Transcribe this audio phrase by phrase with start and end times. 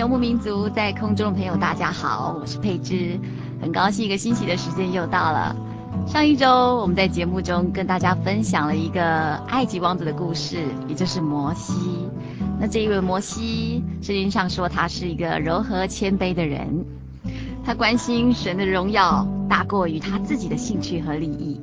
[0.00, 3.20] 游牧民族在空中的朋友，大家好，我是佩芝，
[3.60, 5.54] 很高兴一个欣喜的时间又到了。
[6.06, 11.74] 上一周我们在节目中跟大家分享了一个埃及王子的故事，也就是摩西。
[12.58, 16.82] 那这一位摩西，圣经上说他是一个柔和谦卑的人，
[17.62, 21.60] 他关心神的荣耀大过于他自己的兴趣和利益。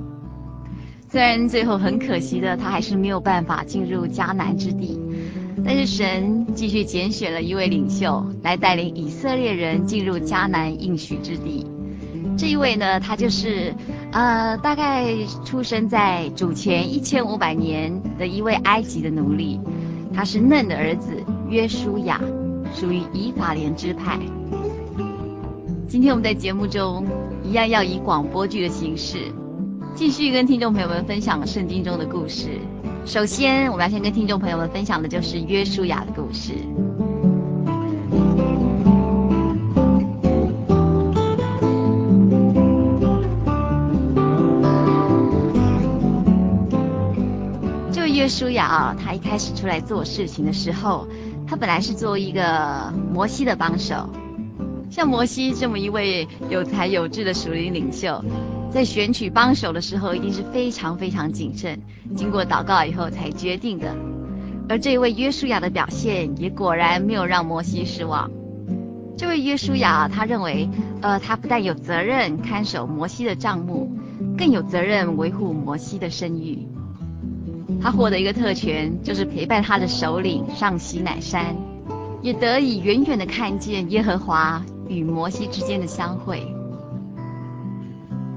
[1.09, 5.01] 虽然最后很可惜的，他还是没有办法进入迦南之地。
[5.67, 11.65] 但是神继续拣选了一位领袖来带领以色列人进入迦南应许之地。
[12.37, 13.75] 这一位呢，他就是
[14.13, 15.13] 呃，大概
[15.43, 19.59] 出生在主前一千五百年的一位埃及的奴隶。
[20.13, 22.21] 他是嫩的儿子约书亚，
[22.73, 24.17] 属于以法莲支派。
[25.89, 27.05] 今天我们在节目中
[27.43, 29.17] 一样要以广播剧的形式，
[29.95, 32.51] 继续跟听众朋友们分享圣经中的故事。
[33.07, 36.51] 首先，我们要先跟听众朋友们分享的就是约书亚的故事。
[47.93, 51.07] 这位约书亚啊，他一开始出来做事情的时候，
[51.47, 54.09] 他本来是做一个摩西的帮手。
[54.91, 58.21] 像摩西这么一位有才有智的属灵领袖，
[58.69, 61.79] 在选取帮手的时候，一定是非常非常谨慎，
[62.15, 63.95] 经过祷告以后才决定的。
[64.69, 68.29] 而这位约书亚的表现，也果然没有让摩西失望。
[69.17, 70.69] 这位约书亚，他认为，
[71.01, 73.89] 呃，他不但有责任看守摩西的账目，
[74.37, 76.67] 更有责任维护摩西的声誉。
[77.81, 81.55] 他获得一个特权，就是陪伴他的首领上西乃山，
[82.21, 86.56] 也得以远远的看见耶和华与摩西之间的相会。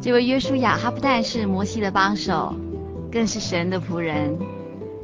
[0.03, 2.55] 这位约书亚，他不但是摩西的帮手，
[3.12, 4.34] 更是神的仆人。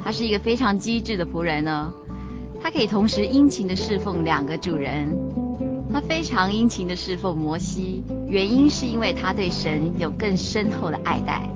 [0.02, 1.92] 他是一个非常机智的仆人呢。
[2.62, 5.14] 他可以同时殷勤的侍奉两个主人。
[5.92, 11.46] 他非常殷勤的侍奉摩西，原因是因为他对神有更深厚的爱戴。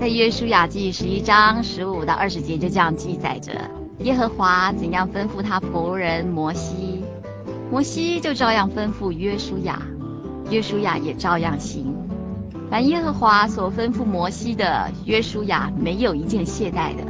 [0.00, 3.52] 在约书亚记十一章十五到二十节就这样记载着：
[3.98, 7.04] 耶和华怎样吩咐他仆人摩西，
[7.70, 9.82] 摩西就照样吩咐约书亚，
[10.50, 11.94] 约书亚也照样行。
[12.70, 17.04] 凡耶和华所吩咐摩西的，约书亚没有一件懈怠的。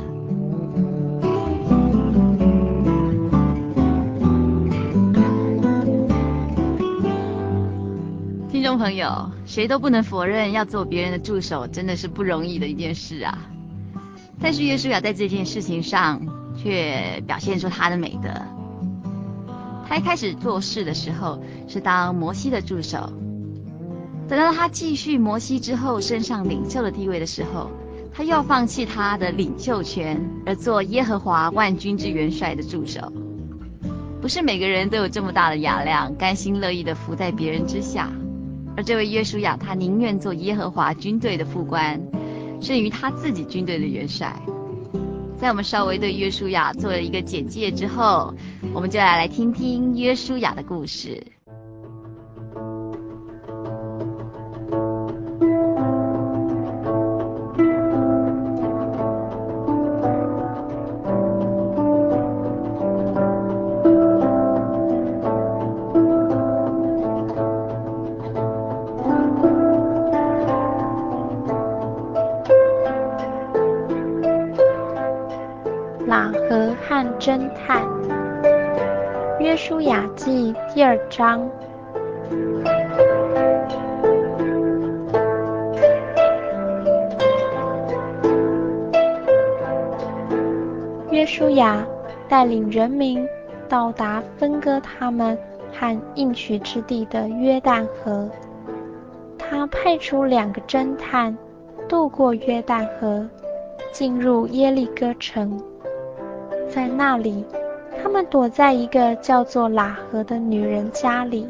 [8.50, 13.38] 听众朋友，谁都不能否认，要做别人的助手真的是不容易的一件事啊。
[14.40, 16.20] 但是约书亚在这件事情上
[16.56, 18.30] 却表现出他的美德。
[19.88, 23.12] 他一开始做事的时候是当摩西的助手。
[24.28, 27.70] 等到他继续摩西之后升上领袖的地位的时候，
[28.12, 33.10] 他又要放弃他的领袖权，而做耶和华万军之元帅的助手。
[34.20, 38.12] 不是每个人都有这么大的雅量，甘心乐意的服在别人之下。
[38.76, 41.98] 而这位约书亚，他宁愿做耶和华军队的副官，
[42.60, 44.36] 胜于他自己军队的元帅。
[45.38, 48.34] 在我们稍微对约书亚做了一个简介之后，
[48.74, 51.24] 我们就来来听听约书亚的故事。
[80.88, 81.46] 二章。
[91.10, 91.86] 约书亚
[92.26, 93.22] 带领人民
[93.68, 95.36] 到达分割他们
[95.70, 98.26] 和应许之地的约旦河。
[99.36, 101.36] 他派出两个侦探
[101.86, 103.28] 渡过约旦河，
[103.92, 105.62] 进入耶利哥城。
[106.66, 107.44] 在那里，
[108.02, 111.48] 他们躲在一个叫做喇合的女人家里。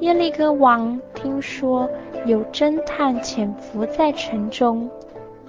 [0.00, 1.88] 耶利哥王听说
[2.26, 4.88] 有侦探潜伏在城中，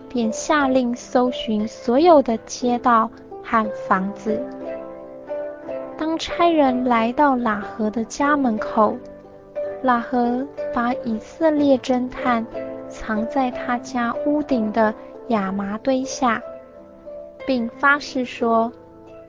[0.07, 3.09] 便下令搜寻所有的街道
[3.43, 4.41] 和房子。
[5.97, 8.95] 当差人来到喇合的家门口，
[9.83, 12.45] 喇合把以色列侦探
[12.87, 14.93] 藏在他家屋顶的
[15.27, 16.41] 亚麻堆下。
[17.45, 18.69] 并发誓说，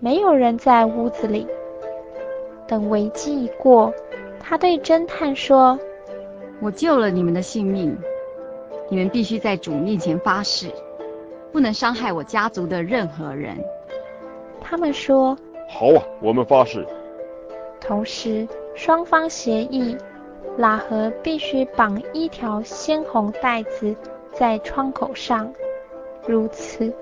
[0.01, 1.47] 没有人在屋子里。
[2.67, 3.93] 等危机一过，
[4.39, 5.79] 他对侦探说
[6.61, 7.97] ：“我救了你们的性命，
[8.91, 10.71] 你们必须在主面前发誓，
[11.51, 13.57] 不能伤害我家族的任何人。”
[14.61, 15.37] 他们说
[15.71, 16.87] ：“好啊，我们发誓。”
[17.81, 19.97] 同时，双方协议，
[20.59, 23.97] 拉合必须绑一条鲜红带子
[24.33, 25.51] 在窗口上，
[26.27, 26.93] 如此。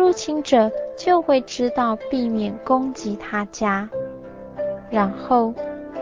[0.00, 3.86] 入侵者就会知道避免攻击他家，
[4.88, 5.52] 然后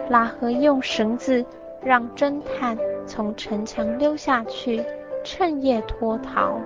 [0.08, 1.44] 拉赫用绳子
[1.82, 2.78] 让侦探
[3.08, 4.84] 从城墙溜下去，
[5.24, 6.60] 趁夜脱逃。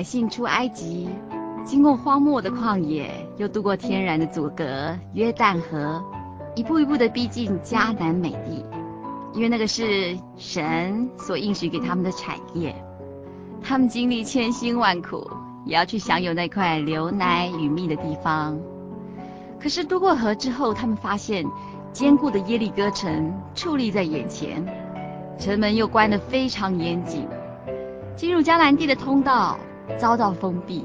[0.00, 1.10] 百姓出埃及，
[1.62, 6.02] 经过荒漠的旷野，又渡过天然的阻隔约旦河，
[6.54, 8.64] 一步一步的逼近迦南美地，
[9.34, 12.74] 因为那个是神所应许给他们的产业。
[13.62, 15.30] 他们经历千辛万苦，
[15.66, 18.58] 也要去享有那块流奶与蜜的地方。
[19.60, 21.44] 可是渡过河之后，他们发现
[21.92, 24.64] 坚固的耶利哥城矗立在眼前，
[25.38, 27.28] 城门又关得非常严谨，
[28.16, 29.58] 进入迦南地的通道
[29.98, 30.84] 遭到封闭，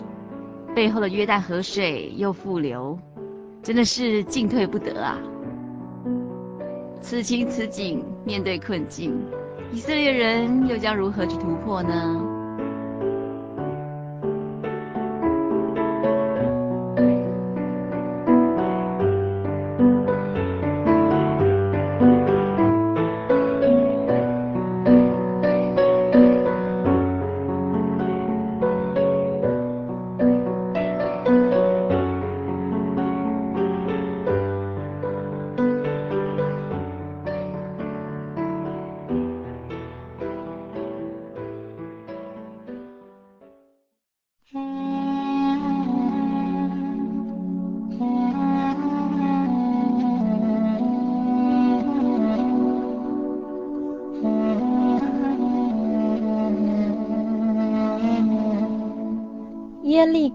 [0.76, 2.98] 背后的约旦河水又复流，
[3.64, 5.18] 真的是进退不得啊！
[7.02, 9.18] 此情此景，面对困境，
[9.72, 12.35] 以色列人又将如何去突破呢？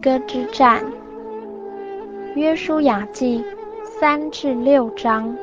[0.03, 0.83] 歌之战，
[2.35, 3.45] 约书亚记
[3.85, 5.37] 三至六章。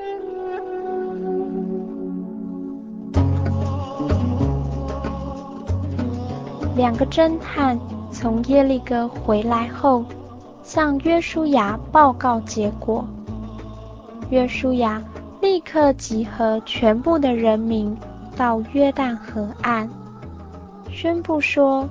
[6.76, 7.80] 两个侦探
[8.12, 10.04] 从耶利哥回来后，
[10.64, 13.06] 向约书亚报告结果。
[14.32, 15.00] 约书亚
[15.40, 17.96] 立刻集合全部的人民
[18.36, 19.88] 到约旦河岸，
[20.90, 21.88] 宣布说。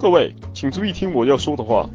[0.00, 1.86] 各位，请注意听我要说的话。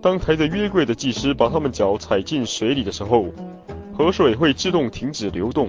[0.00, 3.26] 当抬着约柜的祭司把他们脚踩进水里的时候，
[3.92, 5.68] 河水会自动停止流动，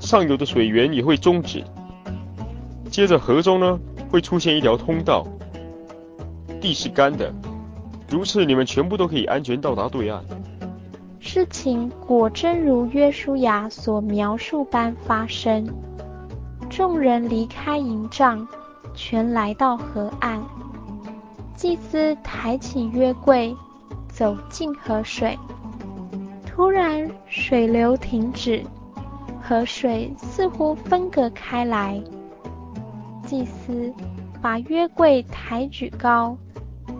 [0.00, 1.62] 上游的水源也会终止。
[2.90, 3.78] 接着河中呢
[4.10, 5.24] 会出现一条通道，
[6.60, 7.32] 地是干的，
[8.10, 10.20] 如此你们全部都可以安全到达对岸。
[11.20, 15.68] 事情果真如约书亚所描述般发生，
[16.68, 18.44] 众人离开营帐，
[18.98, 20.42] 全来到河岸。
[21.54, 23.56] 祭司抬起约柜，
[24.08, 25.38] 走进河水，
[26.44, 28.64] 突然水流停止，
[29.40, 32.02] 河水似乎分隔开来。
[33.24, 33.94] 祭司
[34.42, 36.36] 把约柜抬举高，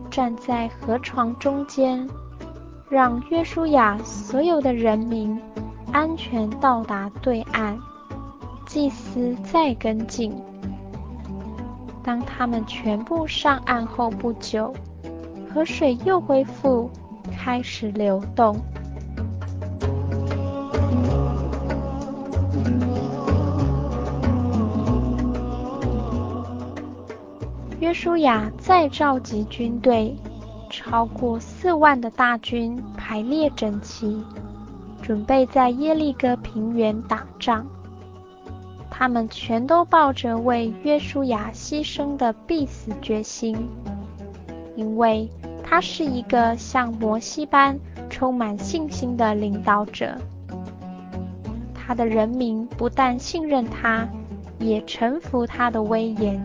[0.09, 2.09] 站在河床中间。
[2.89, 5.39] 让约书亚所有的人民
[5.93, 7.77] 安全到达对岸，
[8.67, 10.33] 祭司再跟进。
[12.03, 14.75] 当他们全部上岸后不久，
[15.53, 16.91] 河水又恢复，
[17.31, 18.59] 开始流动。
[27.81, 30.17] 约书亚再召集军队。
[30.71, 34.23] 超过四万的大军排列整齐，
[35.01, 37.67] 准备在耶利哥平原打仗。
[38.99, 43.57] 他们全都抱着为约书亚牺牲的必死决心，
[44.75, 45.31] 因为
[45.63, 47.79] 他是一个像摩西般
[48.11, 50.19] 充满信心的领导者。
[51.73, 54.05] 他的人民不但信任他，
[54.59, 56.45] 也臣服他的威严，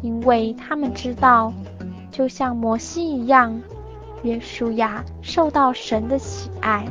[0.00, 1.52] 因为他们知道。
[2.10, 3.60] 就像摩西一样，
[4.22, 6.86] 约书亚受到神的喜爱。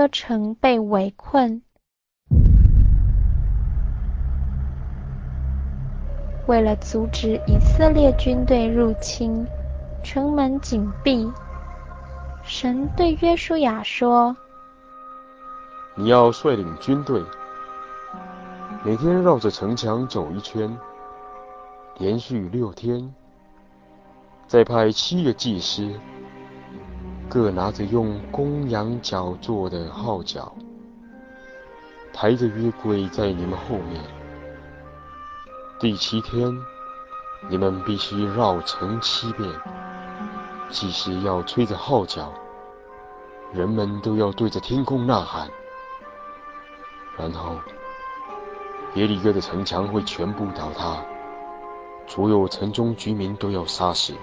[0.00, 1.60] 耶利哥城被围困。
[6.46, 9.46] 为了阻止以色列军队入侵，
[10.02, 11.30] 城门紧闭。
[12.42, 14.34] 神对约书亚说
[15.94, 17.22] ：“你要率领军队，
[18.82, 20.74] 每天绕着城墙走一圈，
[21.98, 23.14] 连续六天。
[24.46, 25.92] 再派七个祭司，
[27.30, 30.52] 各拿着用公羊角做的号角，
[32.12, 34.02] 抬着约柜在你们后面。”
[35.78, 36.52] 第七天，
[37.48, 39.48] 你们必须绕城七遍，
[40.70, 42.32] 即使要吹着号角，
[43.52, 45.48] 人们都要对着天空呐喊。
[47.16, 47.54] 然后，
[48.94, 50.96] 耶利哥的城墙会全部倒塌，
[52.08, 54.14] 所有城中居民都要杀死，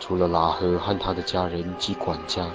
[0.00, 2.46] 除了喇合和他的家人及管家，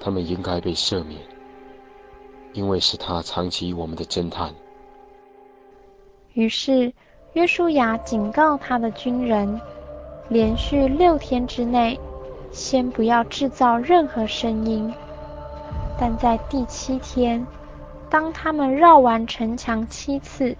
[0.00, 1.20] 他们应该被赦免，
[2.52, 4.54] 因为是他藏起我们的侦探。
[6.34, 6.92] 于是，
[7.32, 9.60] 约书亚警告他的军人，
[10.28, 11.98] 连续六天之内，
[12.52, 14.92] 先不要制造任何声音。
[15.98, 17.46] 但在第七天，
[18.10, 20.54] 当他们绕完城墙七次，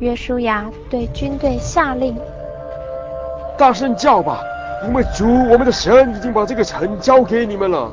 [0.00, 2.16] 约书亚对军队下令
[3.56, 4.40] ：“大声叫吧，
[4.86, 7.90] 因为主我们的神已经把这个城交给你们了。”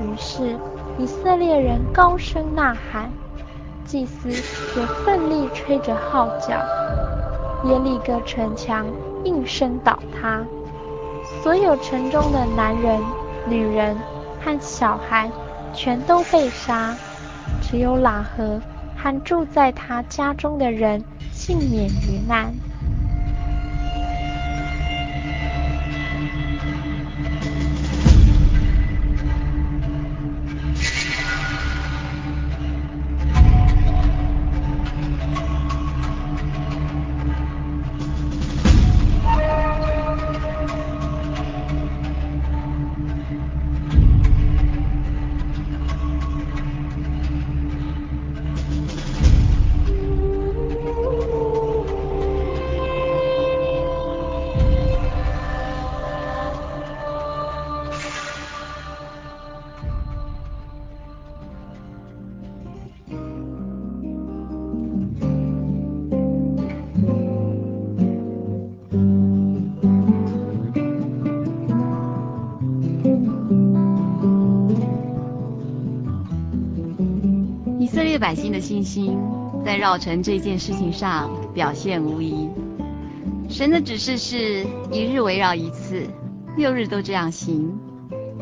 [0.00, 0.56] 于是，
[0.98, 3.10] 以色列人高声呐喊。
[3.84, 6.50] 祭司也奋力吹着号角，
[7.64, 8.84] 耶利哥城墙
[9.24, 10.44] 应声倒塌，
[11.42, 13.00] 所有城中的男人、
[13.46, 13.96] 女人
[14.44, 15.30] 和小孩
[15.72, 16.94] 全都被杀，
[17.62, 18.60] 只有喇合
[18.94, 21.02] 和住在他家中的人
[21.32, 22.52] 幸免于难。
[78.28, 79.18] 百姓的信心
[79.64, 82.46] 在绕城这件事情上表现无遗。
[83.48, 86.06] 神的指示是一日围绕一次，
[86.54, 87.72] 六日都这样行，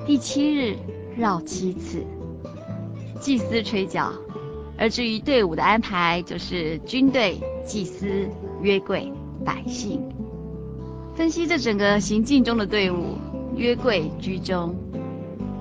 [0.05, 0.77] 第七日
[1.17, 2.05] 绕七次。
[3.21, 4.13] 祭司吹角。
[4.77, 8.29] 而至于队伍的安排，就是军队、祭司、
[8.63, 9.13] 约柜、
[9.45, 10.03] 百姓。
[11.15, 13.17] 分析这整个行进中的队伍，
[13.55, 14.75] 约柜居中，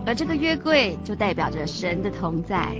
[0.03, 2.75] 而这个约柜就代表着神的同在。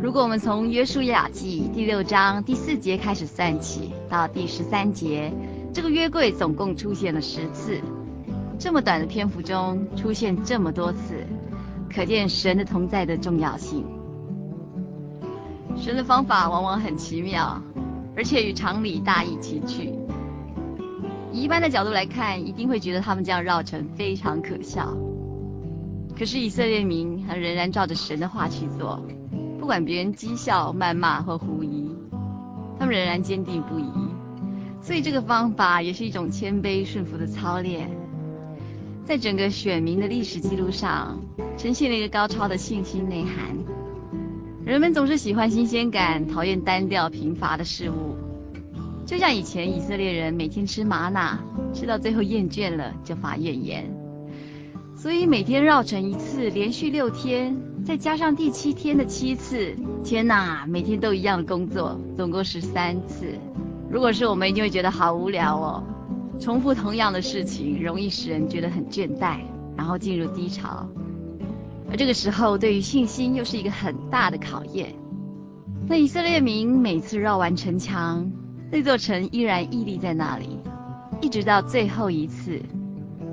[0.00, 5.32] 如果我们从约书亚记第六章第四节开始算起，到第十三节，
[5.74, 7.80] 这个约柜总共出现了十次。
[8.60, 11.26] 这么短的篇幅中出现这么多次，
[11.92, 13.84] 可见神的同在的重要性。
[15.76, 17.60] 神的方法往往很奇妙，
[18.16, 19.92] 而且与常理大异其趣。
[21.32, 24.96] 以一般的角度来看，一定会觉得他们这样绕城非常可笑。
[26.16, 29.04] 可是以色列民还仍然照着神的话去做，
[29.68, 31.94] 不管别人讥笑、谩骂或狐疑，
[32.78, 33.84] 他们仍然坚定不移。
[34.80, 37.90] 所以这个方法也是一种谦卑顺服的操练，
[39.04, 41.20] 在整个选民的历史记录上，
[41.58, 43.58] 呈现了一个高超的信心内涵。
[44.64, 48.16] 人们总是喜欢新鲜感，讨厌单调贫乏的事物。
[49.04, 51.38] 就像以前以色列人每天吃玛纳，
[51.74, 53.84] 吃到最后厌倦了就发怨言。
[54.96, 63.26] 所以每天绕城一次，连续六天，再加上第七天的七次，天哪，每天都一样的工作，总共十三次。
[63.90, 65.82] 如果是我们，一定会觉得好无聊哦。
[66.38, 69.38] 重复同样的事情，容易使人觉得很倦怠，
[69.76, 70.86] 然后进入低潮。
[71.90, 74.94] 而这个时候，对于信心又是一个很大的考验。
[75.88, 78.30] 那以色列民每次绕完城墙，
[78.70, 80.58] 那座城依然屹立在那里，
[81.22, 82.60] 一直到最后一次。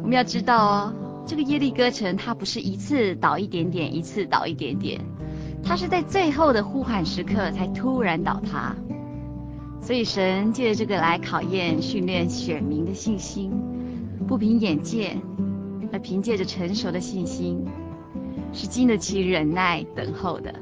[0.02, 0.94] 我们要知道哦，
[1.26, 5.02] 这个耶利哥城它不是一次倒一点点，一次倒一点点，
[5.64, 8.76] 它是在最后的呼喊时刻才突然倒塌。
[9.82, 13.52] 所以神借着这个来考验、训练选民的信心，
[14.28, 15.22] 不凭眼见，
[15.92, 17.66] 而凭借着成熟的信心。
[18.54, 20.54] 是经得起忍耐等候的。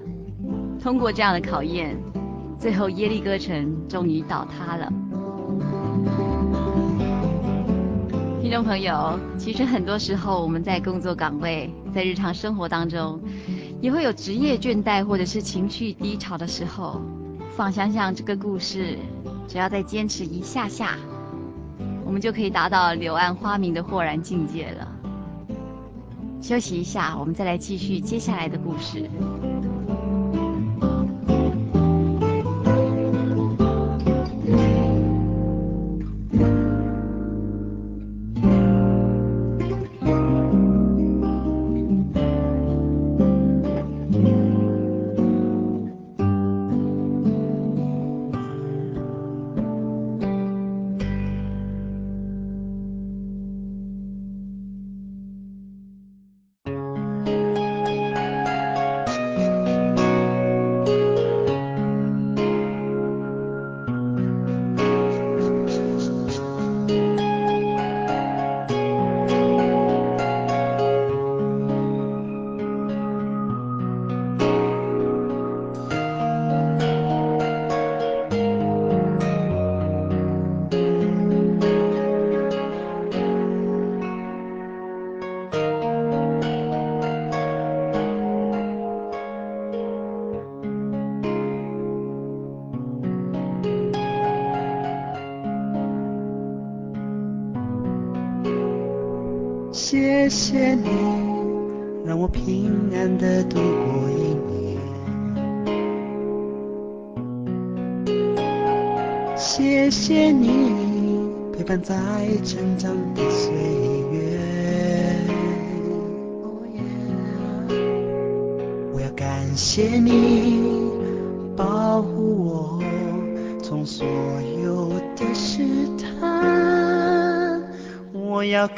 [0.82, 1.96] 通过这样的考验，
[2.58, 4.92] 最后耶利哥城终于倒塌了。
[8.44, 13.18] 听众朋友，其实很多时候我们在工作岗位，在日常生活当中，
[13.80, 17.02] 也会有职业倦怠或者是情绪低潮的时候。
[17.56, 18.98] 放想想这个故事，
[19.48, 20.98] 只要再坚持一下下，
[22.06, 24.92] 我们就可以达到柳暗花明的豁然境界了。
[26.42, 29.10] 休息一下，我们再来继续接下来的故事。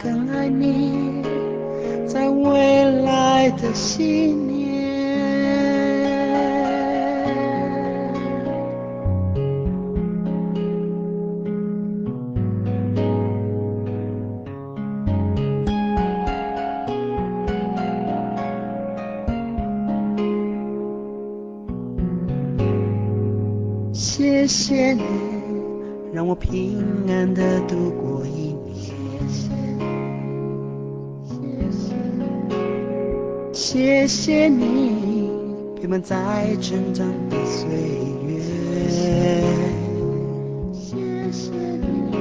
[0.01, 1.23] 更爱你。
[2.07, 4.55] 在未来的信念。
[23.93, 25.01] 谢谢你，
[26.13, 28.44] 让我平安地度过一
[33.75, 35.29] 谢谢你
[35.75, 36.15] 陪伴在
[36.61, 37.67] 成长的岁
[38.25, 38.41] 月，
[40.71, 40.95] 谢
[41.29, 42.15] 谢你，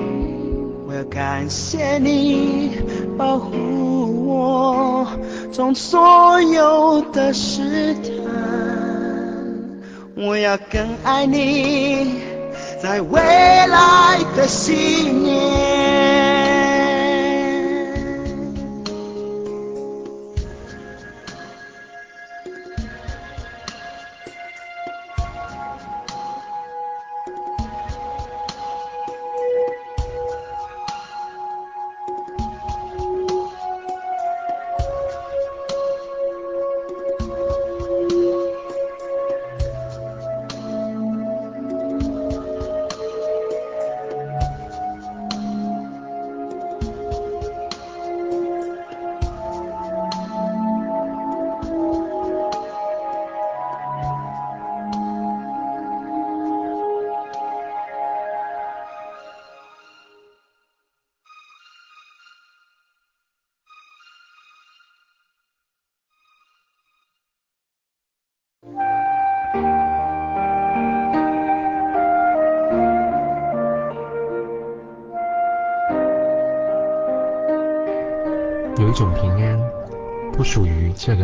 [0.85, 2.73] 我要感谢你
[3.17, 5.07] 保护我
[5.53, 8.11] 从所有的试探，
[10.17, 12.17] 我要更爱你，
[12.83, 14.73] 在未来的十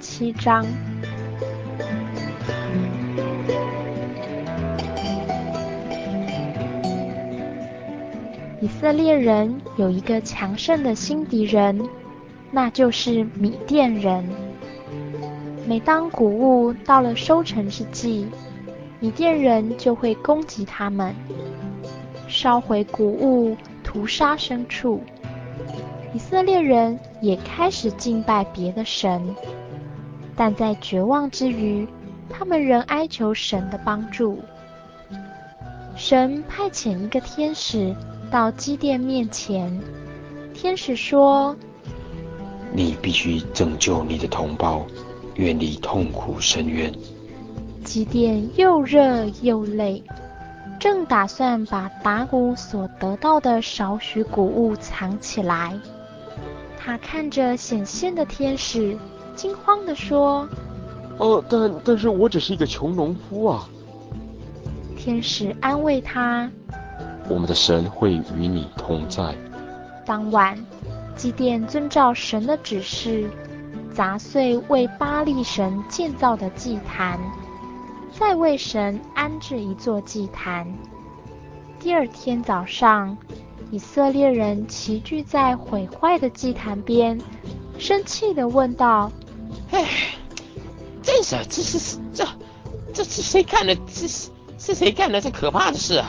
[0.00, 0.66] 七章。
[8.60, 11.88] 以色列人有一个强盛的新敌人，
[12.50, 14.24] 那就是米甸人。
[15.68, 18.26] 每当谷物到了收成之际，
[18.98, 21.14] 米甸人就会攻击他们，
[22.28, 25.00] 烧毁谷物，屠杀牲畜。
[26.12, 29.34] 以色列人也开始敬拜别的神，
[30.36, 31.88] 但在绝望之余，
[32.28, 34.38] 他们仍哀求神的帮助。
[35.96, 37.96] 神派遣一个天使
[38.30, 39.80] 到基甸面前，
[40.52, 41.56] 天使说
[42.70, 44.84] ：“你必须拯救你的同胞，
[45.36, 46.92] 远离痛苦深渊。”
[47.82, 50.02] 基甸又热又累，
[50.78, 55.72] 正打算把打谷所得到的少许谷物藏起来。
[56.78, 58.98] 他看着显现的天使，
[59.36, 60.48] 惊慌地说
[61.18, 63.68] ：“哦，但但是我只是一个穷农夫啊。”
[64.98, 66.50] 天使安慰他
[67.28, 69.32] ：“我们的神会与你同在。”
[70.04, 70.58] 当晚，
[71.16, 73.28] 祭奠遵照神的指示，
[73.92, 77.20] 砸碎为巴力神建造的祭坛，
[78.18, 80.66] 再为神安置一座祭坛。
[81.78, 83.16] 第二天早上，
[83.70, 87.20] 以色列人齐聚在毁坏的祭坛边，
[87.78, 89.10] 生气地问道
[89.70, 89.86] ：“哎，
[91.02, 92.26] 真是，这是这
[92.92, 93.74] 这是谁干的？
[93.86, 96.08] 这是是谁干的这可怕的事啊？”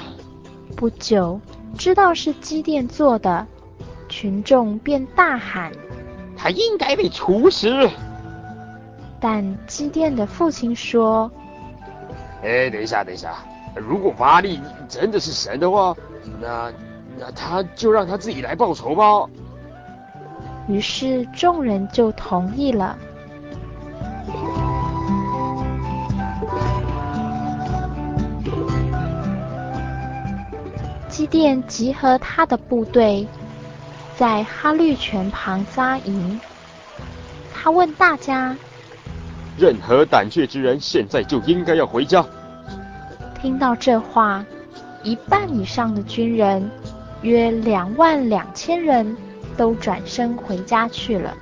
[0.76, 1.39] 不久，
[1.78, 3.46] 知道是基甸做的，
[4.10, 5.72] 群众便大喊
[6.38, 7.89] ：“他应该被处死！”
[9.20, 11.32] 但基甸的父亲说
[12.43, 13.36] ：“哎，等一下，等一下，
[13.76, 15.96] 如果巴力真的是神的话，
[16.39, 16.72] 那……”
[17.20, 19.28] 那他就让他自己来报仇吧。
[20.67, 22.96] 于是众人就同意了。
[31.10, 33.28] 基甸集合他的部队，
[34.15, 36.39] 在哈绿泉旁扎营。
[37.54, 38.56] 他问大家
[39.58, 42.26] ：“任何胆怯之人，现在就应该要回家。”
[43.41, 44.46] 听到这话，
[45.04, 46.70] 一半以上的军人。
[47.24, 49.17] 约两万两千人
[49.58, 51.34] 都转身回家去了。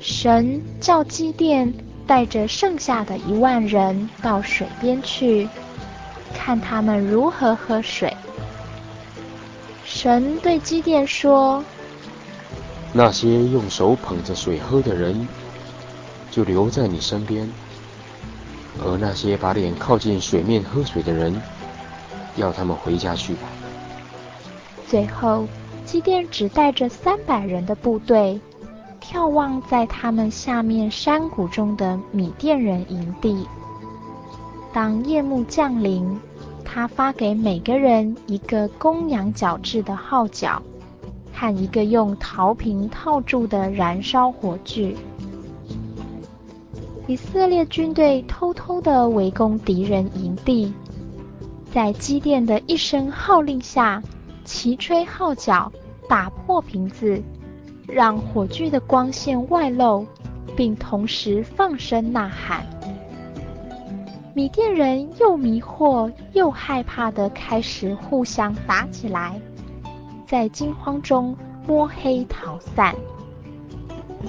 [0.00, 1.70] 神叫基甸
[2.06, 5.46] 带着剩下的一万人到水边去，
[6.48, 8.10] 看他们如何喝水。
[9.84, 11.62] 神对基甸说
[12.90, 15.28] ：“那些用手捧着水喝的人，
[16.30, 17.46] 就留在你身边；
[18.82, 21.38] 而那些把脸靠近水面喝水的人，
[22.36, 23.40] 要他们回家去吧。”
[24.88, 25.46] 最后，
[25.84, 28.40] 基甸只带着三百人的部队，
[29.02, 33.46] 眺望在他们下面山谷中的米甸人营地。
[34.72, 36.18] 当夜幕降临，
[36.70, 40.62] 他发给每个人一个公羊角制的号角，
[41.32, 44.94] 和一个用陶瓶套住的燃烧火炬。
[47.06, 50.70] 以色列军队偷偷的围攻敌人营地，
[51.72, 54.02] 在基甸的一声号令下，
[54.44, 55.72] 齐吹号角，
[56.06, 57.20] 打破瓶子，
[57.86, 60.06] 让火炬的光线外露，
[60.54, 62.66] 并同时放声呐喊。
[64.38, 69.42] 米店人又迷惑又害怕的开始互相打起来，
[70.28, 72.94] 在惊慌中摸黑逃散。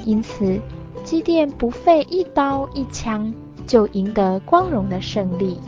[0.05, 0.59] 因此，
[1.03, 3.31] 机电不费一刀一枪，
[3.67, 5.59] 就赢得光荣的胜利。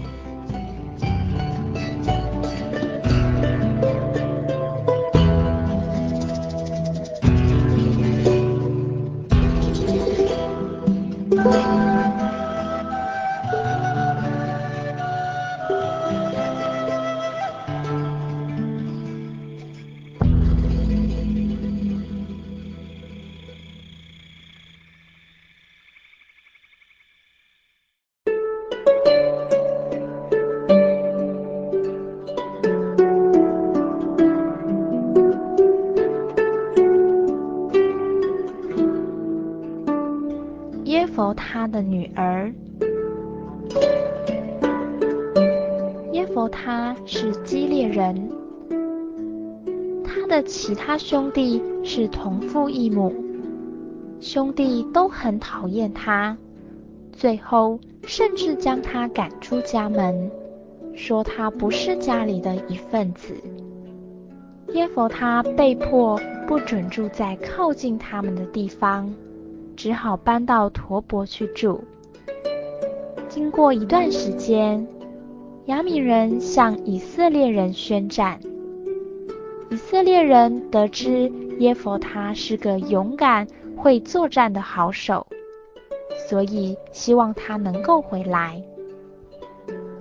[50.63, 53.12] 其他兄弟是同父异母，
[54.19, 56.38] 兄弟都很讨厌他，
[57.12, 60.30] 最后甚至将他赶出家门，
[60.93, 63.34] 说他不是家里的一份子。
[64.74, 69.12] 耶弗他被迫不准住在靠近他们的地方。
[69.76, 71.84] 只好搬到陀伯去住。
[73.28, 74.88] 经过一段时间，
[75.65, 78.39] 亚米人向以色列人宣战。
[79.71, 85.25] 以色列人得知耶弗他是个勇敢、会作战的好手，
[86.27, 88.62] 所以希望他能够回来。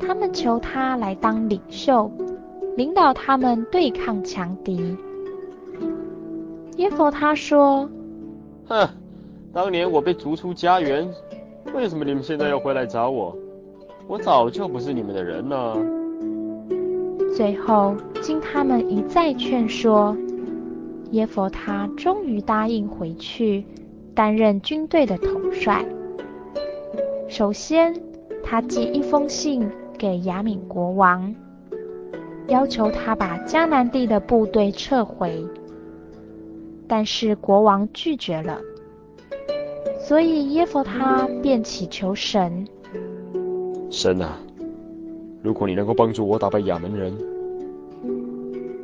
[0.00, 2.10] 他们求他来当领袖，
[2.76, 4.96] 领导他们对抗强敌。
[6.78, 7.88] 耶弗他说
[8.66, 8.88] ：“哼。”
[9.54, 11.08] 当年我被逐出家园，
[11.74, 13.36] 为什么你们现在要回来找我？
[14.08, 15.76] 我早就不是你们的人了。
[17.40, 20.14] 最后，经他们一再劝说，
[21.12, 23.64] 耶弗他终于答应回去
[24.14, 25.82] 担任军队的统帅。
[27.30, 27.94] 首先，
[28.44, 31.34] 他寄一封信给亚敏国王，
[32.48, 35.42] 要求他把迦南地的部队撤回，
[36.86, 38.60] 但是国王拒绝了。
[39.98, 42.68] 所以耶弗他便祈求神：
[43.90, 44.38] 神啊，
[45.42, 47.16] 如果你能够帮助我打败亚门人，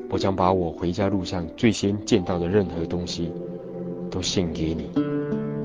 [0.09, 3.31] 我将把我回家路上最先见到的任何东西
[4.11, 4.91] 都献给你。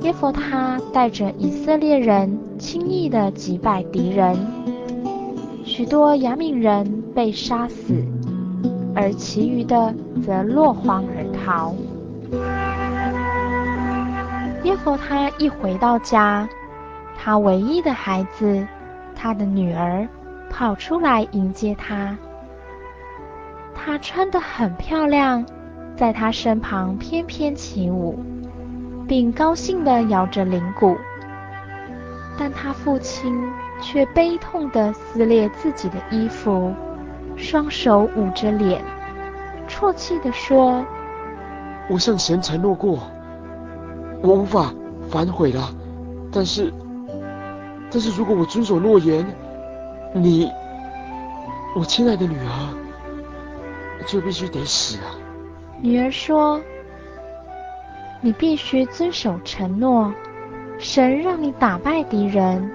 [0.02, 4.36] 耶弗他带着以色列人轻易地击败敌人，
[5.64, 7.94] 许多亚敏人被杀死，
[8.94, 11.74] 而其余的则落荒而逃。
[14.64, 16.50] 耶和他一回到家，
[17.16, 18.68] 他唯一的孩子，
[19.16, 20.08] 他的女儿，
[20.52, 22.16] 跑出来迎接他。
[23.74, 25.44] 他穿得很漂亮，
[25.96, 28.20] 在他身旁翩翩起舞，
[29.08, 30.96] 并高兴地摇着铃鼓。
[32.38, 33.34] 但他父亲
[33.82, 36.74] 却悲痛地撕裂自己的衣服，
[37.36, 38.82] 双手捂着脸，
[39.68, 40.86] 啜泣地说
[41.90, 43.00] ：“我向神承诺过。”
[44.22, 44.72] 我无法
[45.10, 45.74] 反悔了，
[46.32, 46.72] 但是，
[47.90, 49.26] 但是如果我遵守诺言，
[50.14, 50.50] 你，
[51.76, 52.76] 我亲爱的女儿，
[54.06, 55.16] 就必须得死啊！
[55.82, 56.62] 女儿说
[58.22, 60.14] ：“你必须遵守承诺，
[60.78, 62.70] 神让你打败敌人，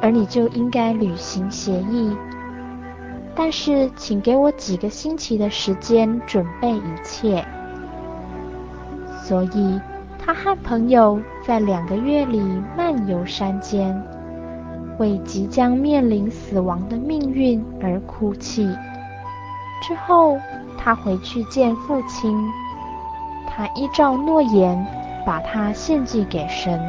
[0.00, 2.16] 而你就应该履行协议。
[3.34, 7.44] 但是，请给我几个星期的时间准备一切。”
[9.22, 9.80] 所以。
[10.26, 12.40] 他和朋友在两个月里
[12.74, 14.02] 漫游山间，
[14.98, 18.66] 为即将面临死亡的命运而哭泣。
[19.82, 20.38] 之后，
[20.78, 22.36] 他回去见父亲，
[23.46, 24.86] 他依照诺言，
[25.26, 26.80] 把他献祭给神。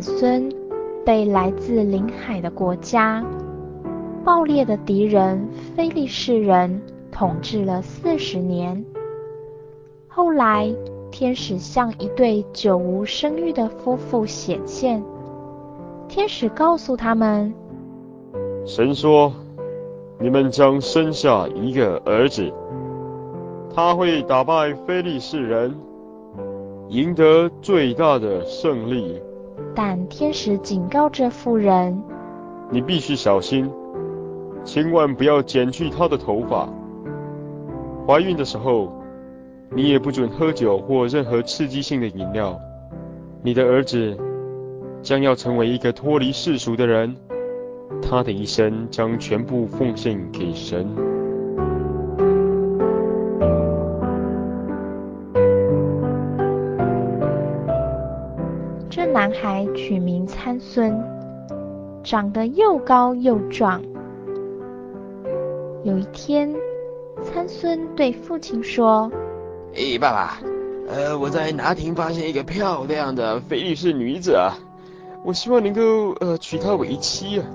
[0.00, 0.52] 子孙
[1.04, 3.24] 被来自临海的国家、
[4.24, 6.80] 暴烈的敌人非利士人
[7.10, 8.84] 统治了四十年。
[10.08, 10.72] 后来，
[11.10, 15.02] 天使向一对久无生育的夫妇显现，
[16.08, 17.52] 天使告诉他们
[18.66, 19.32] ：“神说。”
[20.20, 22.48] 你们将生下一个儿子，
[23.74, 25.74] 他会打败非利士人，
[26.88, 29.20] 赢得最大的胜利。
[29.74, 32.00] 但天使警告这妇人：
[32.70, 33.68] 你必须小心，
[34.64, 36.68] 千万不要剪去她的头发。
[38.06, 38.92] 怀孕的时候，
[39.74, 42.56] 你也不准喝酒或任何刺激性的饮料。
[43.42, 44.16] 你的儿子
[45.02, 47.14] 将要成为一个脱离世俗的人。
[48.00, 50.86] 他的一生将全部奉献给神。
[59.24, 61.02] 男孩取名参孙，
[62.02, 63.80] 长得又高又壮。
[65.82, 66.54] 有一天，
[67.22, 69.10] 参孙对父亲说
[69.74, 70.38] ：“哎，爸爸，
[70.88, 74.52] 呃，我在拿亭发现一个漂亮的菲利士女子啊，
[75.24, 77.46] 我希望能够呃娶她为妻啊。”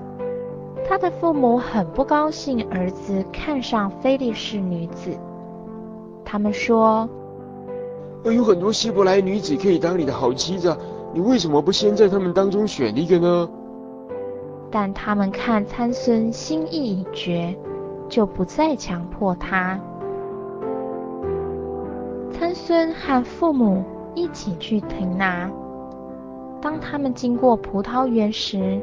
[0.88, 5.16] 他的父母很不高兴儿子看上菲利士女子，
[6.24, 7.08] 他们说
[8.26, 10.76] ：“有很多希伯来女子可以当你的好妻子，
[11.12, 13.48] 你为什么不先在他们当中选一个呢？”
[14.70, 17.56] 但他们看参孙心意已决，
[18.08, 19.80] 就不再强迫他。
[22.30, 23.82] 参孙和父母
[24.14, 25.50] 一起去亭拿，
[26.60, 28.80] 当他们经过葡萄园时，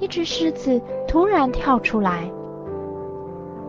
[0.00, 2.28] 一只狮子突然跳出来，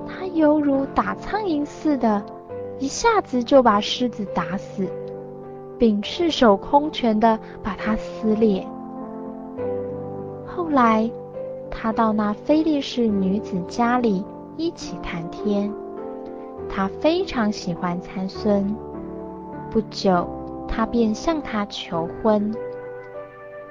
[0.07, 2.23] 它犹如打苍蝇似的，
[2.79, 4.87] 一下子就把狮子打死，
[5.83, 8.65] 并赤手空拳地把它撕裂。
[10.45, 11.11] 后来，
[11.69, 14.23] 他到那非利士女子家里
[14.55, 15.69] 一起谈天，
[16.69, 18.73] 他非常喜欢参孙。
[19.69, 20.25] 不久，
[20.69, 22.49] 他便向他求婚。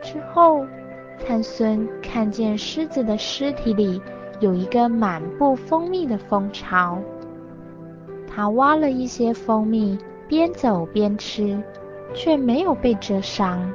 [0.02, 0.66] 之后，
[1.16, 3.98] 参孙看见狮子的尸体里
[4.38, 6.98] 有一个满布蜂蜜的蜂巢，
[8.28, 9.96] 他挖了一些蜂蜜，
[10.28, 11.58] 边走边吃，
[12.14, 13.72] 却没有被蛰伤。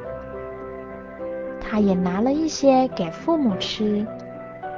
[1.59, 4.05] 他也拿了一些给父母吃，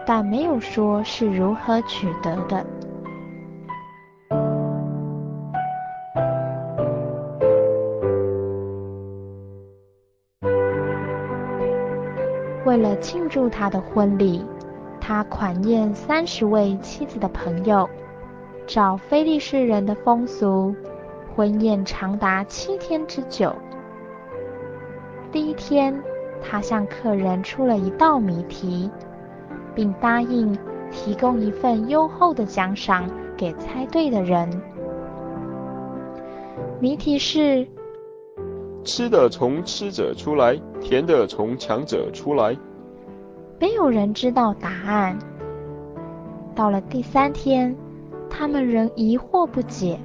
[0.05, 2.65] 但没有说是如何取得的。
[12.65, 14.45] 为了庆祝他的婚礼，
[15.01, 17.89] 他款宴三十位妻子的朋友，
[18.67, 20.75] 照非利士人的风俗，
[21.39, 23.55] 婚宴长达七天之久。
[25.31, 25.97] 第一天，
[26.41, 28.91] 他向客人出了一道谜题，
[29.73, 30.53] 并答应
[30.91, 34.49] 提供一份优厚的奖赏给猜对的人。
[36.81, 37.65] 谜题是。
[38.83, 42.53] 吃的从吃者出来，甜的从强者出来。
[43.61, 45.17] 没有人知道答案。
[46.53, 47.73] 到了第三天，
[48.29, 49.97] 他们仍疑惑不解，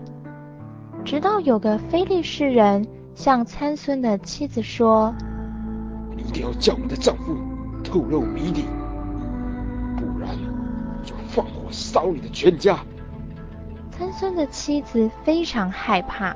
[1.04, 5.14] 直到有个非利士人向参孙的妻子说
[6.16, 7.36] ：“你一定要叫你的丈夫
[7.84, 8.64] 透露谜底，
[9.98, 10.30] 不然
[11.04, 12.78] 就放火烧你的全家。”
[13.92, 16.34] 参孙的妻子非常害怕。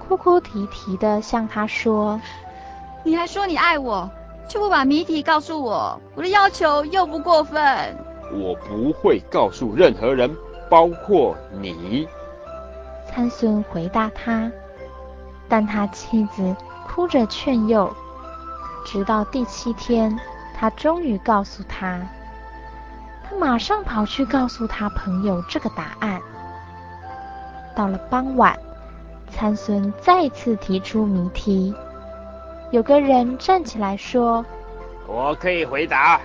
[0.00, 2.18] 哭哭啼啼的向他说
[3.04, 4.10] ：“你还说你爱我，
[4.48, 7.62] 却不把谜底告诉我，我的要求又不过分。”
[8.32, 10.34] 我不会告诉任何人，
[10.70, 12.08] 包括你。
[13.14, 14.50] 参孙回答他，
[15.46, 16.56] 但他妻子
[16.88, 17.94] 哭着劝诱，
[18.86, 20.18] 直到第七天，
[20.54, 22.00] 他终于告诉他。
[23.22, 26.20] 他马上跑去告诉他朋友这个答案。
[27.76, 28.58] 到了傍晚，
[29.30, 31.74] 参孙再次提出谜题，
[32.70, 34.42] 有个人站起来说
[35.06, 36.18] ：“我可以回答。”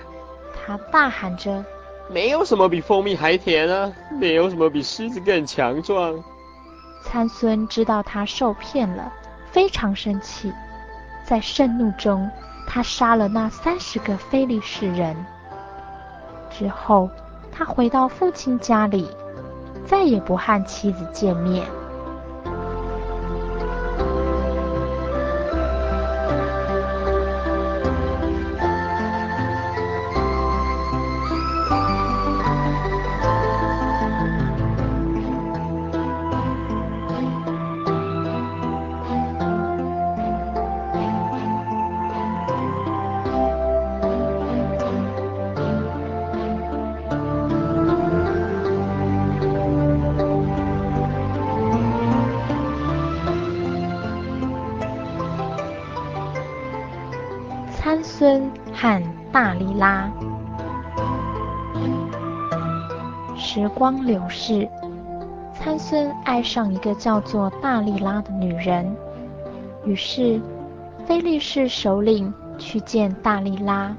[0.66, 1.62] 他大喊着。
[2.10, 3.92] 没有什么比蜂蜜还甜啊！
[4.18, 6.24] 没有什么比狮子更强壮。
[7.02, 9.12] 参孙知道他受骗了，
[9.50, 10.52] 非常生气，
[11.24, 12.30] 在盛怒中，
[12.66, 15.16] 他杀了那三十个非利士人。
[16.50, 17.08] 之后，
[17.50, 19.08] 他回到父亲家里，
[19.86, 21.66] 再也不和妻子见面。
[63.58, 64.68] 时光流逝，
[65.52, 68.96] 参孙爱上一个叫做大利拉的女人，
[69.84, 70.40] 于是
[71.04, 73.92] 菲利士首领去见大利拉，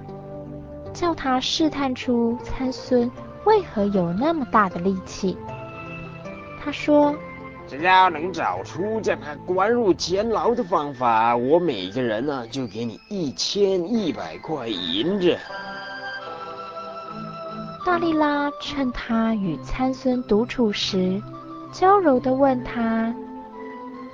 [0.93, 3.12] 叫他试探出参孙
[3.43, 5.38] 为何有那么大的力气。
[6.64, 7.14] 他说。
[7.68, 15.38] 只要能找出将他关入监牢的方法，我每个人呢、就给你一千一百块银子。
[17.86, 21.21] 大力拉趁他与参孙独处时，
[21.71, 23.13] 娇柔地问他：“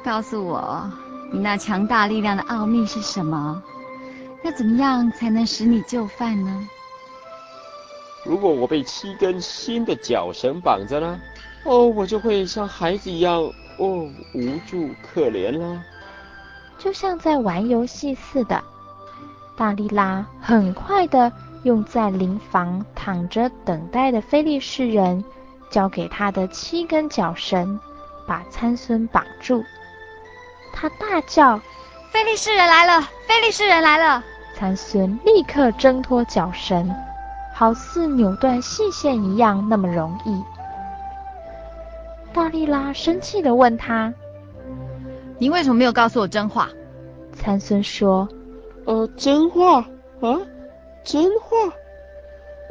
[0.04, 0.90] 告诉我，
[1.32, 3.62] 你那强大力量的奥秘是什么？
[4.44, 6.68] 要怎么样才能使你就范呢？”
[8.24, 11.20] 如果我被七根新的脚绳绑着呢？
[11.64, 13.42] 哦，我就会像孩子一样，
[13.78, 15.82] 哦，无助可怜了。
[16.78, 18.64] 就像在玩游戏似的，
[19.56, 21.32] 大力拉很快的
[21.66, 25.26] 用在邻房躺着等待的菲利士人
[25.72, 27.80] 交给他的七根脚绳，
[28.28, 29.64] 把参孙绑住。
[30.72, 31.60] 他大叫
[32.14, 33.02] ：“菲利士人来了！
[33.28, 36.94] 菲利士人来了！”参孙立刻挣脱脚绳，
[37.52, 40.44] 好似扭断细线一样那么容易。
[42.32, 44.14] 大利拉生气地问他
[45.40, 46.70] ：“你为什么没有告诉我真话？”
[47.34, 48.30] 参孙说
[48.86, 49.80] ：“呃，真话
[50.22, 50.38] 啊，
[51.06, 51.72] 真话。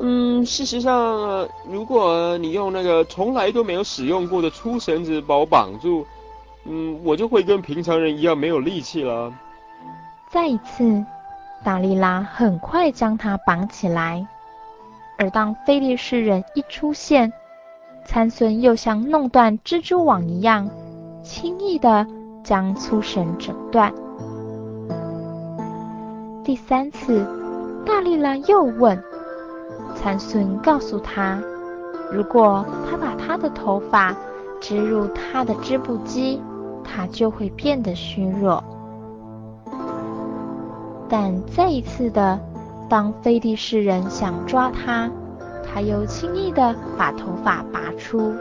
[0.01, 6.05] 嗯，事实上，如果你用那个从来都没有使用过的粗绳子把我绑住，
[6.64, 9.32] 嗯，我就会跟平常人一样没有力气了。”
[10.28, 11.05] 再一次，
[11.62, 14.26] 达利拉很快将他绑起来，
[15.16, 17.32] 而当菲利士人一出现，
[18.05, 20.68] 参孙又像弄断蜘蛛网一样，
[21.22, 22.05] 轻易的
[22.43, 23.95] 将粗绳整断。
[26.43, 27.24] 第三次，
[27.87, 29.03] 大力拉又问，
[29.95, 31.39] 参孙告诉他，
[32.11, 34.14] 如果他把他的头发
[34.61, 36.43] 植入他的织布机，
[36.82, 38.62] 他就会变得虚弱。
[41.09, 42.41] 但再一次的，
[42.89, 45.11] 当非利士人想抓他，
[45.62, 48.32] 他又轻易地把头发拔出。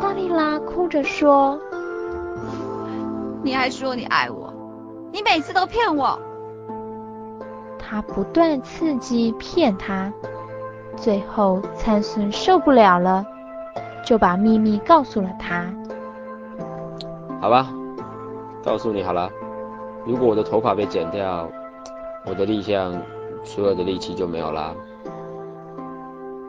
[0.00, 1.58] 大力拉哭着说
[3.42, 4.52] ：“你还说你爱我，
[5.12, 6.18] 你每次都骗我。”
[7.92, 10.10] 他不断刺激骗他，
[10.96, 13.22] 最后参孙受不了了，
[14.02, 15.66] 就把秘密告诉了他。
[17.38, 17.68] 好吧，
[18.64, 19.28] 告诉你好了，
[20.06, 21.46] 如果我的头发被剪掉，
[22.24, 22.98] 我的力量，
[23.44, 24.74] 所有的力气就没有了。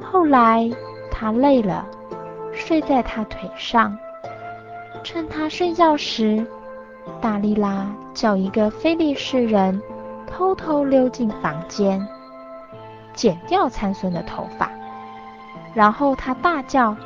[0.01, 0.71] 后来
[1.11, 1.85] 他累了，
[2.53, 3.97] 睡在他腿上。
[5.03, 6.47] 趁他睡觉时，
[7.19, 9.81] 大力拉叫一个非利士人
[10.35, 12.05] 偷偷溜进房间，
[13.13, 14.67] 剪掉参孙的头发。
[15.75, 16.97] 然后他大叫：“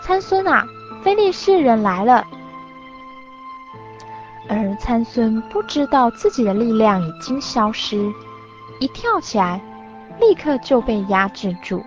[0.00, 0.64] 参孙啊，
[1.02, 2.24] 非利士人来了！”
[4.48, 8.08] 而参孙不知道自己的力量已经消失，
[8.78, 9.60] 一跳起来，
[10.20, 11.82] 立刻就被压制住。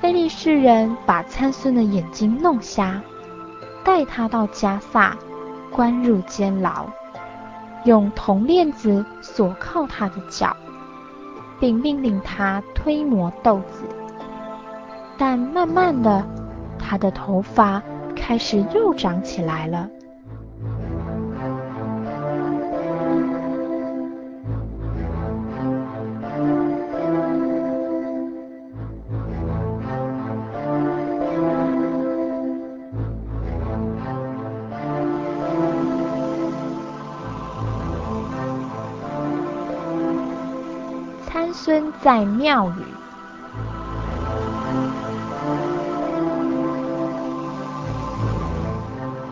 [0.00, 3.00] 非利士人把参孙的眼睛弄瞎，
[3.84, 5.16] 带他到迦萨，
[5.70, 6.86] 关入监牢，
[7.84, 10.56] 用铜链子锁铐他的脚，
[11.58, 13.84] 并命令他推磨豆子。
[15.16, 16.26] 但慢慢的，
[16.78, 17.82] 他的头发
[18.14, 19.88] 开始又长起来了。
[42.02, 42.84] 在庙宇。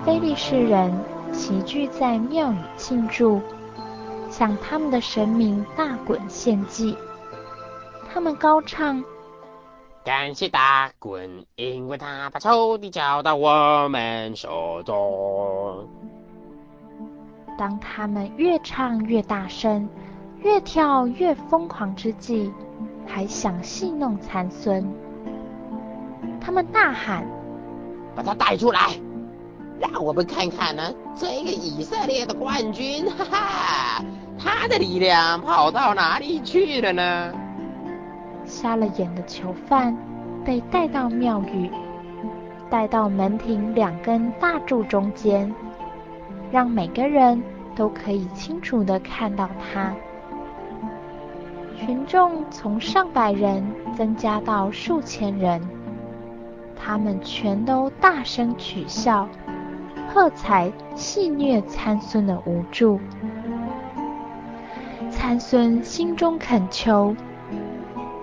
[0.05, 0.93] 非利士人
[1.33, 3.41] 齐聚在庙宇庆祝，
[4.31, 6.97] 向他们的神明大滚献祭。
[8.11, 9.03] 他们高唱：
[10.05, 15.87] 感谢大滚，因为他把仇敌交到我们手中。
[17.59, 19.89] 当他们越唱越大声，
[20.43, 22.53] 越跳越疯狂之际，
[23.07, 24.89] 还想戏弄残孙。
[26.41, 27.27] 他们大喊：
[28.15, 28.81] 把他带出来！
[29.81, 34.05] 让我们看看呢，这个以色列的冠军，哈哈，
[34.39, 37.33] 他的力量跑到哪里去了呢？
[38.45, 39.97] 瞎了眼的囚犯
[40.45, 41.71] 被带到庙宇，
[42.71, 45.53] 带到门庭两根大柱中间，
[46.51, 47.43] 让每个人
[47.77, 49.93] 都可以清楚的看到他。
[51.79, 53.65] 群众从上百人
[53.97, 55.63] 增加到数千人，
[56.75, 59.29] 他们全都大声取笑。
[60.13, 62.99] 喝彩戏谑参孙的无助，
[65.09, 67.15] 参孙心中恳求：“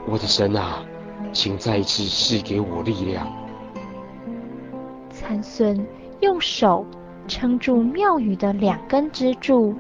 [0.06, 0.84] 我的神啊，
[1.32, 3.26] 请再一次赐给我力量。”
[5.10, 5.88] 参孙
[6.20, 6.86] 用手
[7.28, 9.74] 撑住庙宇的两根支柱，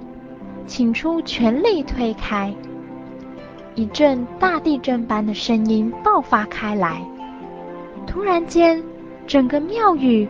[0.65, 2.53] 请出全力推开，
[3.75, 7.01] 一阵大地震般的声音爆发开来，
[8.07, 8.83] 突然间，
[9.27, 10.27] 整个庙宇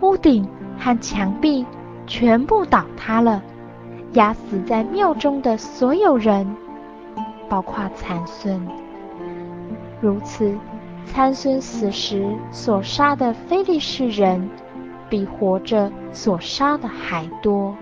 [0.00, 0.48] 屋顶。
[0.80, 1.66] 和墙壁
[2.06, 3.42] 全部倒塌了，
[4.12, 6.46] 压死在庙中的所有人，
[7.48, 8.64] 包括参孙。
[10.00, 10.56] 如此，
[11.04, 14.48] 参孙死时所杀的非利士人，
[15.10, 17.76] 比活着所杀的还多。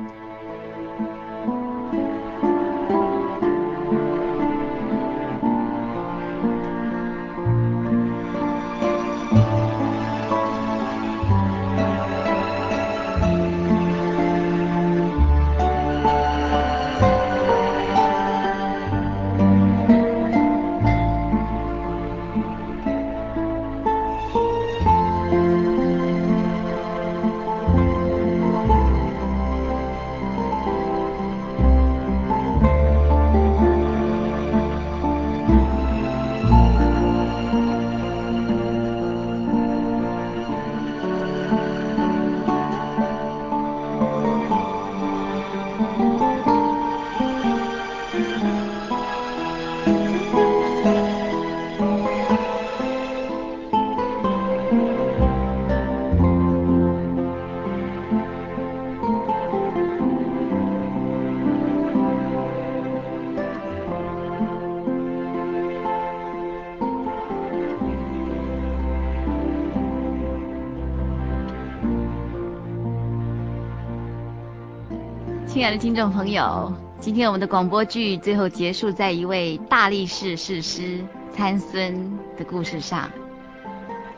[75.66, 83.10] 亲爱的听众朋友，今天我们的广播剧最后结束在一位大力士士师参孙的故事上。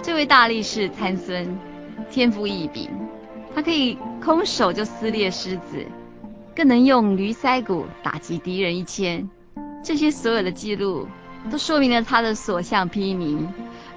[0.03, 1.59] 这位大力士参孙
[2.11, 2.91] 天赋异禀，
[3.55, 5.87] 他可以空手就撕裂狮子，
[6.55, 9.27] 更能用驴腮骨打击敌人一千。
[9.83, 11.09] 这些所有的记录
[11.51, 13.39] 都说明了他的所向披靡。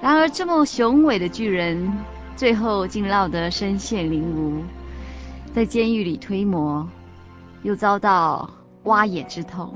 [0.00, 1.92] 然而，这么雄伟的巨人，
[2.34, 4.62] 最后竟落得身陷囹圄，
[5.52, 6.88] 在监狱里推磨。
[7.62, 8.48] 又遭到
[8.84, 9.74] 挖眼之痛。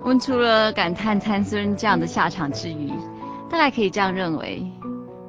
[0.00, 2.92] 我们除了感叹参孙这样的下场之余，
[3.50, 4.64] 大概可以这样认为：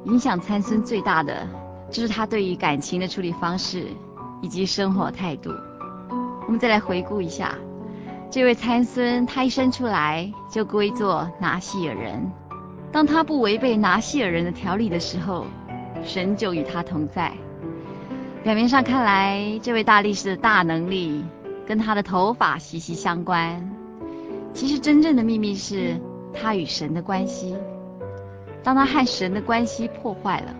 [0.05, 1.47] 影响参孙最大的，
[1.89, 3.87] 就是他对于感情的处理方式
[4.41, 5.51] 以及生活态度。
[6.45, 7.55] 我们再来回顾一下，
[8.29, 12.31] 这位参孙，他一生出来就归作拿细耳人。
[12.91, 15.45] 当他不违背拿细耳人的条例的时候，
[16.03, 17.33] 神就与他同在。
[18.43, 21.25] 表面上看来，这位大力士的大能力。
[21.69, 23.71] 跟他的头发息息相关，
[24.55, 26.01] 其实真正的秘密是
[26.33, 27.55] 他与神的关系。
[28.63, 30.55] 当他和神的关系破坏了，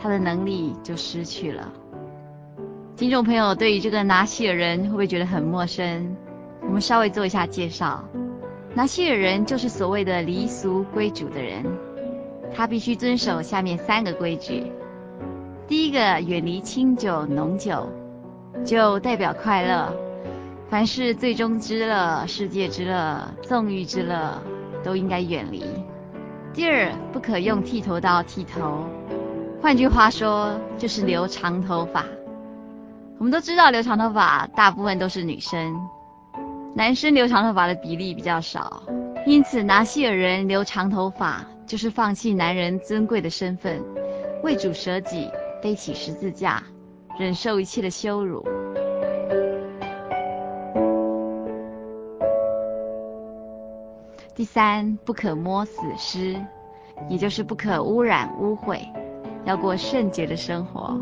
[0.00, 1.72] 他的能力就失去了。
[2.94, 6.16] 听众朋友对于这个拿西尔人会不会觉得很陌生？
[6.62, 8.04] 我们稍微做一下介绍。
[8.72, 11.64] 拿西尔人就是所谓的离俗归主的人，
[12.54, 14.70] 他必须遵守下面三个规矩。
[15.66, 17.88] 第一个，远离清酒浓酒，
[18.64, 19.92] 酒代表快乐，
[20.70, 24.40] 凡是最终之乐、世界之乐、纵欲之乐，
[24.84, 25.64] 都应该远离。
[26.54, 28.86] 第二，不可用剃头刀剃头，
[29.60, 32.04] 换句话说，就是留长头发。
[33.18, 35.76] 我们都知道，留长头发大部分都是女生。
[36.72, 38.80] 男生留长头发的比例比较少，
[39.26, 43.82] 因此拿西尔人留长头发就是放弃男人尊贵的身份，
[44.44, 45.28] 为主舍己，
[45.60, 46.62] 背起十字架，
[47.18, 48.46] 忍受一切的羞辱。
[54.40, 56.42] 第三，不可摸死尸，
[57.10, 58.80] 也就是不可污染污秽，
[59.44, 60.98] 要过圣洁的生活。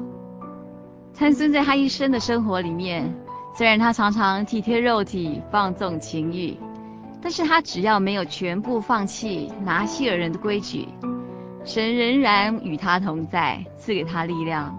[1.13, 3.15] 参孙在他一生的生活里面。
[3.55, 6.59] 虽然他常常体贴肉体，放纵情欲，
[7.23, 10.89] 但是他只要没有全部放弃拿细尔人的规矩，
[11.63, 14.77] 神仍然与他同在，赐给他力量。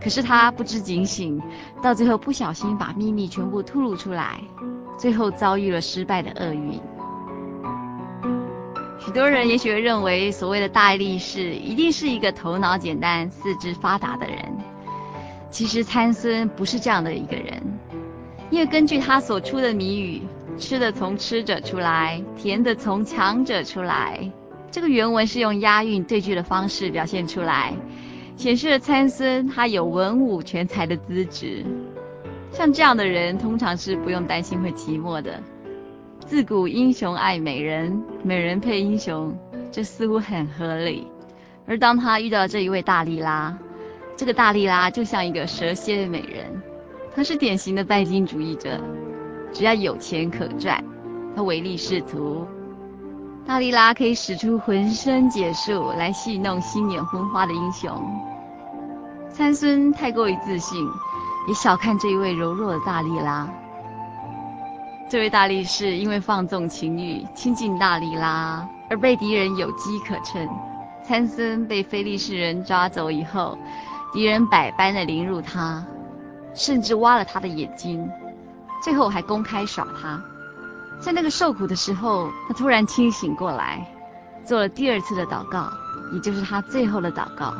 [0.00, 1.42] 可是他不知警醒，
[1.82, 4.40] 到最后不小心把秘密全部吐露出来，
[4.96, 6.80] 最后遭遇了失败的厄运。
[9.06, 14.36] 许多人也许会认为，所谓的大力士一定是一个头脑简单、四肢发达的人。
[15.48, 17.62] 其实参孙不是这样的一个人，
[18.50, 20.22] 因为根据他所出的谜语，
[20.58, 24.28] 吃的从吃者出来，甜的从强者出来，
[24.72, 27.72] 这个原文是用押韵对句的方式表现出来，
[28.36, 31.64] 显示了参孙他有文武全才的资质。
[32.50, 35.40] 像这样的人，通常是不用担心会寂寞的。
[36.26, 39.32] 自古英雄爱美人，美人配英雄，
[39.70, 41.06] 这似乎很合理。
[41.68, 43.56] 而当他遇到这一位大力拉。
[44.16, 46.60] 这个大力拉就像一个蛇蝎美人，
[47.14, 48.80] 她是典型的拜金主义者，
[49.52, 50.82] 只要有钱可赚，
[51.36, 52.44] 她唯利是图。
[53.46, 57.92] 大力拉可以使出浑身解数来戏弄心眼昏花的英雄。
[59.30, 60.84] 参孙太过于自信，
[61.46, 63.48] 也小看这一位柔弱的大力拉。
[65.08, 70.48] 这位大力士因为放纵情欲，亲近大利拉，而被敌人有机可乘。
[71.06, 73.56] 参孙被非利士人抓走以后。
[74.12, 75.84] 敌人百般的凌辱他，
[76.54, 78.08] 甚至挖了他的眼睛，
[78.82, 80.18] 最后还公开耍他。
[81.00, 83.86] 在那个受苦的时候，他突然清醒过来，
[84.44, 85.70] 做了第二次的祷告，
[86.14, 87.52] 也就是他最后的祷告。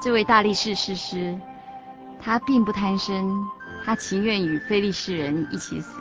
[0.00, 1.36] 这位大力士士师，
[2.20, 3.44] 他并不贪生，
[3.84, 5.94] 他情愿与非利士人一起死，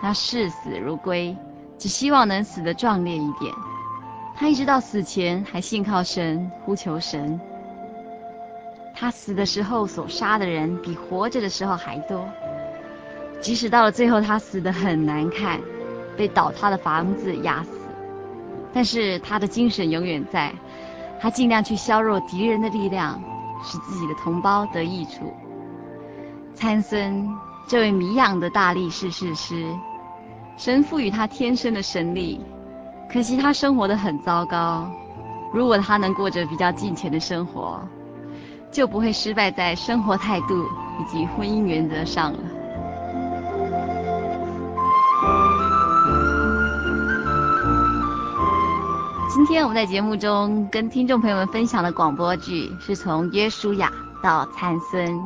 [0.00, 1.36] 他视死如归，
[1.78, 3.52] 只希望能死得壮烈一点。
[4.36, 7.40] 他一直到死前还信靠神，呼求神。
[8.94, 12.28] 他死的时候所杀的人比活着的时候还多，
[13.40, 15.60] 即使到了最后他死得很难看，
[16.16, 17.70] 被倒塌的房子压死，
[18.72, 20.52] 但是他的精神永远在，
[21.20, 23.22] 他尽量去削弱敌人的力量，
[23.62, 25.32] 使自己的同胞得益处。
[26.54, 27.28] 参孙
[27.66, 29.66] 这位谜样的大力士士师，
[30.56, 32.38] 神赋予他天生的神力，
[33.10, 34.86] 可惜他生活的很糟糕。
[35.52, 37.80] 如果他能过着比较敬虔的生活，
[38.70, 40.64] 就不会失败在生活态度
[41.00, 42.38] 以及婚姻原则上了。
[49.32, 53.90] 今天我们在节目中跟听众朋友们分享的广播剧是从约书亚
[54.22, 55.18] 到参孙，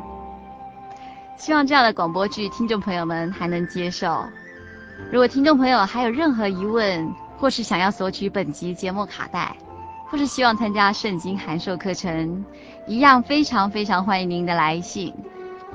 [1.39, 4.25] 希望这样的广播剧听众朋友们还能接受。
[5.11, 7.09] 如果听众朋友还有任何疑问，
[7.39, 9.57] 或是想要索取本集节目卡带，
[10.11, 12.45] 或是希望参加圣经函授课程，
[12.89, 15.15] 一样非常非常欢迎您的来信。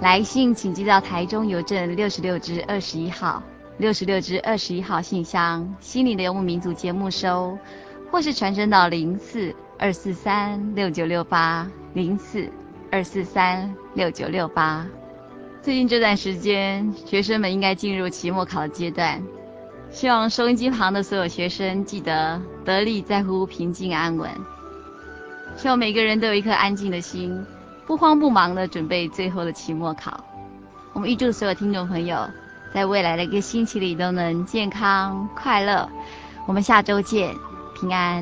[0.01, 3.41] 来信请寄到台中邮政六十六支二十一号
[3.77, 7.57] 六十六支二十一号信箱，心灵的游牧民族节目收，
[8.11, 12.51] 或是传真到零四二四三六九六八零四
[12.91, 14.85] 二四三六九六八。
[15.63, 19.23] 最近这段时间，学生们应该进入期末考的阶段。
[19.89, 24.29] 希望收音机旁的所有学生记得得力在乎平静安稳。
[25.55, 27.45] 希望每个人都有一颗安静的心，
[27.87, 30.21] 不慌不忙地准备最后的期末考。
[30.91, 32.29] 我们预祝所有听众朋友
[32.73, 35.89] 在未来的一个星期里都能健康快乐。
[36.45, 37.33] 我们下周见，
[37.79, 38.21] 平安。